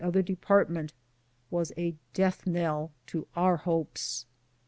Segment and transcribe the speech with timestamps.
[0.01, 0.93] 267 other department
[1.51, 4.25] was a death knell to our hopes.